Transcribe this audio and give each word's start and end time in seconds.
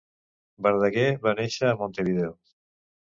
Verdaguer 0.67 1.05
va 1.27 1.35
néixer 1.41 1.69
a 1.73 1.77
Montevideo. 1.83 2.33